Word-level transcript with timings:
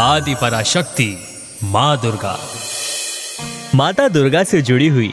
आदि 0.00 0.34
पराशक्ति 0.34 1.18
माँ 1.64 2.00
दुर्गा। 2.00 2.38
माता 3.74 4.08
दुर्गा 4.08 4.44
से 4.44 4.62
जुड़ी 4.62 4.88
हुई 4.88 5.12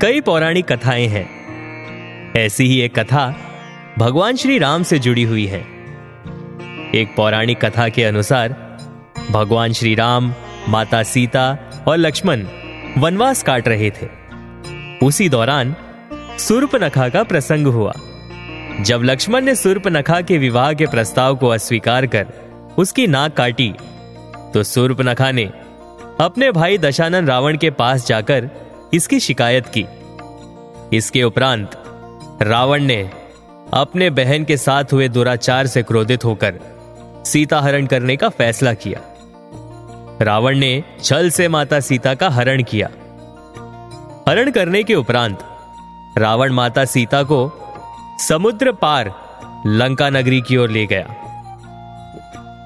कई 0.00 0.20
पौराणिक 0.20 0.72
कथाएँ 0.72 1.06
हैं। 1.06 2.34
ऐसी 2.36 2.64
ही 2.64 2.80
एक 2.80 2.98
कथा 2.98 3.36
भगवान 3.98 4.36
श्री 4.36 4.58
राम 4.58 4.82
से 4.82 4.98
जुड़ी 4.98 5.22
हुई 5.22 5.46
है। 5.46 5.60
एक 6.94 7.14
पौराणिक 7.16 7.64
कथा 7.64 7.88
के 7.88 8.04
अनुसार 8.04 8.78
भगवान 9.30 9.72
श्री 9.72 9.94
राम, 9.94 10.34
माता 10.68 11.02
सीता 11.02 11.58
और 11.88 11.96
लक्ष्मण 11.96 12.46
वनवास 12.98 13.42
काट 13.42 13.68
रहे 13.68 13.90
थे। 13.90 14.08
उसी 15.06 15.28
दौरान 15.28 15.76
सूर्पनखा 16.38 17.08
का 17.08 17.22
प्रसंग 17.22 17.66
हुआ। 17.66 17.92
जब 18.80 19.00
लक्ष्मण 19.02 19.40
ने 19.40 19.54
सूर्पनखा 19.54 20.20
के 20.20 20.38
विवाह 20.38 20.72
के 20.72 20.86
प्रस्ताव 20.86 21.36
को 21.36 21.48
अस्वीकार 21.48 22.06
कर 22.06 22.26
उसकी 22.78 23.06
नाक 23.06 23.36
काटी 23.36 23.74
तो 24.54 24.62
सूर्पनखा 24.62 25.30
ने 25.30 25.44
अपने 26.20 26.50
भाई 26.52 26.78
दशानन 26.78 27.26
रावण 27.26 27.56
के 27.56 27.70
पास 27.70 28.06
जाकर 28.06 28.48
इसकी 28.94 29.20
शिकायत 29.20 29.66
की। 29.66 29.84
इसके 30.96 31.22
उपरांत 31.22 31.70
रावण 32.42 32.82
ने 32.82 33.10
अपने 33.74 34.10
बहन 34.10 34.44
के 34.44 34.56
साथ 34.56 34.92
हुए 34.92 35.08
दुराचार 35.08 35.66
से 35.66 35.82
क्रोधित 35.82 36.24
होकर 36.24 36.60
सीता 37.26 37.60
हरण 37.60 37.86
करने 37.86 38.16
का 38.16 38.28
फैसला 38.28 38.74
किया। 38.74 39.00
रावण 40.22 40.58
ने 40.58 40.84
छल 41.02 41.30
से 41.30 41.48
माता 41.48 41.80
सीता 41.80 42.14
का 42.14 42.28
हरण 42.28 42.62
किया। 42.62 42.88
हरण 44.28 44.50
करने 44.50 44.82
के 44.82 44.94
उपरांत 44.94 45.38
रावण 46.18 46.52
माता 46.52 46.84
सीता 46.84 47.22
को 47.22 47.40
समुद्र 48.28 48.72
पार 48.72 49.14
लंका 49.66 50.10
नगरी 50.10 50.40
की 50.40 50.56
ओर 50.56 50.70
ले 50.70 50.86
गया। 50.86 51.14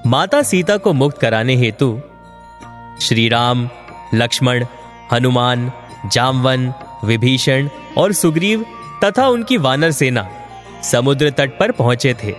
माता 0.09 0.41
सीता 0.41 0.77
को 0.77 0.91
मुक्त 0.93 1.17
कराने 1.17 1.55
हेतु 1.55 1.87
श्री 3.01 3.27
राम 3.29 3.69
लक्ष्मण, 4.13 4.65
हनुमान, 5.11 5.71
जामवन, 6.11 6.73
विभीषण 7.03 7.69
और 7.97 8.13
सुग्रीव 8.13 8.65
तथा 9.03 9.27
उनकी 9.27 9.57
वानर 9.57 9.91
सेना 9.91 10.27
समुद्र 10.83 11.29
तट 11.29 11.57
पर 11.59 11.71
पहुँचे 11.71 12.13
थे, 12.13 12.31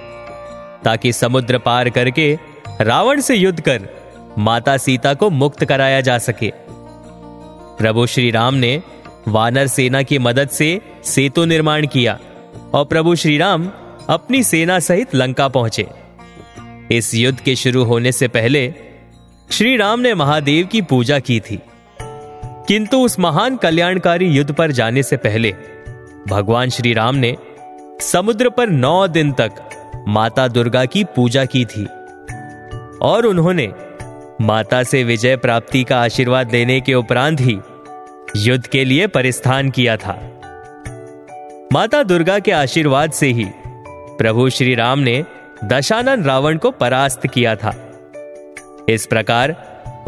ताकि 0.85 1.13
समुद्र 1.13 1.59
पार 1.59 1.91
करके 1.91 2.39
रावण 2.81 3.21
से 3.21 3.35
युद्ध 3.35 3.61
कर 3.61 3.89
माता 4.39 4.77
सीता 4.77 5.15
को 5.15 5.31
मुक्त 5.31 5.65
कराया 5.65 6.01
जा 6.01 6.19
सके। 6.19 6.53
प्रभु 7.79 8.07
श्री 8.07 8.31
राम 8.31 8.55
ने 8.55 8.83
वानर 9.29 9.67
सेना 9.67 10.03
की 10.03 10.19
मदद 10.19 10.49
से 10.49 10.81
सेतु 11.05 11.45
निर्माण 11.45 11.87
किया 11.87 12.19
और 12.75 12.85
प्रभु 12.85 13.15
श्री 13.15 13.39
राम 13.39 13.71
अपनी 14.09 14.43
सेना 14.43 14.79
सहित 14.79 15.15
लंका 15.15 15.49
पहुँचे। 15.49 15.89
इस 16.93 17.15
युद्ध 17.15 17.41
के 17.41 17.57
शुरू 17.57 17.85
होने 17.85 18.13
से 18.13 18.29
पहले 18.29 18.75
श्री 19.51 19.77
राम 19.77 20.01
ने 20.01 20.15
महादेव 20.15 20.67
की 20.67 20.83
पूजा 20.83 21.19
की 21.19 21.41
थी। 21.41 21.61
किंतु 22.69 22.99
उस 22.99 23.19
महान 23.19 23.57
कल्याणकारी 23.57 24.27
युद्ध 24.27 24.55
पर 24.55 24.71
जाने 24.71 25.03
से 25.03 25.17
पहले 25.17 25.55
भगवान 26.29 26.71
श्री 26.71 26.93
राम 26.93 27.17
ने 27.17 27.37
समुद्र 28.01 28.51
पर 28.51 28.69
नौ 28.69 29.07
दिन 29.09 29.33
तक 29.33 29.51
माता 30.09 30.49
दुर्गा 30.49 30.85
की 30.85 31.05
पूजा 31.05 31.45
की 31.45 31.65
थी 31.65 31.87
और 33.03 33.27
उन्होंने 33.27 33.73
माता 34.41 34.83
से 34.83 35.05
विजय 35.05 35.37
प्राप्ति 35.37 35.85
का 35.85 36.01
आशीर्वाद 36.01 36.47
देने 36.47 36.81
के 36.81 36.95
उपरांत 36.95 37.41
ही 37.41 37.59
युद्ध 38.37 38.67
के 38.67 38.85
लिए 38.85 39.07
परिस्थान 39.07 39.71
किया 39.71 39.97
था। 39.97 40.41
माता 41.73 42.03
दुर्गा 42.03 42.39
के 42.39 42.53
आशीर्वाद 42.53 43.13
से 43.13 43.27
ही 43.27 43.47
प्रभु 44.19 44.51
श्री 44.51 44.75
राम 44.75 44.99
ने 44.99 45.25
दशानन 45.65 46.23
रावण 46.23 46.59
को 46.59 46.71
परास्त 46.71 47.27
किया 47.27 47.57
था। 47.57 47.75
इस 48.89 49.07
प्रकार 49.07 49.57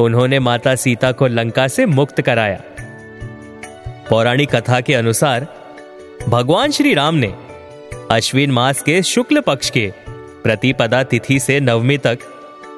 उन्होंने 0.01 0.39
माता 0.39 0.75
सीता 0.75 1.13
को 1.13 1.27
लंका 1.27 1.69
से 1.69 1.87
मुक्त 1.87 2.21
कराया। 2.21 2.61
पौराणिक 4.11 4.55
कथा 4.55 4.81
के 4.81 4.95
अनुसार 4.95 5.47
भगवान 6.29 6.71
श्री 6.71 6.95
राम 6.95 7.15
ने 7.15 7.35
अश्विन 8.11 8.51
मास 8.51 8.83
के 8.83 9.03
शुक्ल 9.03 9.41
पक्ष 9.41 9.71
के 9.71 9.93
प्रतिपदा 10.45 11.03
तिथि 11.03 11.41
से 11.41 11.61
नवमी 11.61 11.99
तक, 11.99 12.19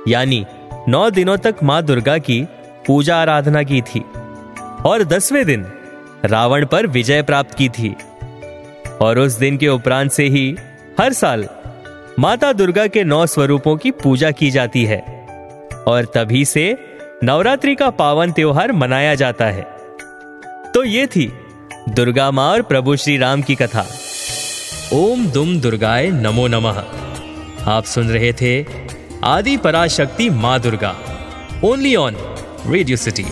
यानी 0.09 0.47
नौ 0.89 1.11
दिनों 1.11 1.37
तक 1.37 1.55
माँ 1.63 1.83
दुर्गा 1.83 2.19
की 2.19 2.47
पूजा 2.87 3.17
आराधना 3.17 3.63
की 3.63 3.81
थी 3.81 4.01
और 4.85 5.05
दसवें 5.05 5.45
दिन 5.47 5.67
रावण 6.25 6.67
पर 6.67 6.87
विजय 6.87 7.23
प्राप्त 7.23 7.55
की 7.55 7.69
थी। 7.69 7.97
और 9.01 9.19
उस 9.19 9.33
दिन 9.33 9.57
के 9.57 9.69
उपरांत 9.69 10.13
से 10.13 10.25
ही 10.25 10.57
हर 11.01 11.13
साल 11.13 11.49
माता 12.19 12.53
दुर्गा 12.53 12.87
के 12.87 13.05
नौ 13.05 13.27
स्वरूपों 13.27 13.77
की 13.77 13.91
पूजा 13.91 14.31
की 14.31 14.51
जाती 14.51 14.85
है 14.85 14.99
और 15.89 16.05
तभी 16.05 16.45
से 16.45 16.77
नवरात्रि 17.25 17.75
का 17.75 17.91
पावन 17.91 18.33
त्योहार 18.33 18.73
मनाया 18.73 19.15
जाता 19.15 19.47
है। 19.47 19.63
तो 20.75 20.85
ये 20.85 21.07
थी 21.07 21.27
दुर्गा 21.89 22.31
माँ 22.31 22.51
और 22.51 22.63
प्रभु 22.63 22.97
श्री 22.97 23.17
राम 23.17 23.43
की 23.43 23.55
कथा। 23.55 23.87
ओम 24.93 25.27
दुम 25.27 25.61
दुर्गाए 25.61 26.11
नमो 26.11 26.47
नमः। 26.47 26.79
आप 27.67 27.85
सुन 27.85 28.09
रहे 28.09 28.33
थे 28.33 28.67
आदि 29.25 29.57
पराशक्ति 29.57 30.31
माँ 30.31 30.61
Durga. 30.61 30.95
Only 31.65 31.97
on 31.97 32.17
radio 32.67 32.97
city 32.97 33.25